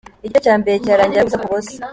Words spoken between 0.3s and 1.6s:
cya mbere kirangira ari ubusa ku